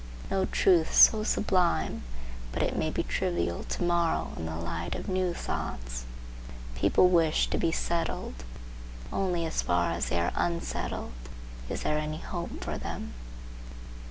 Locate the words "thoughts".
5.31-6.05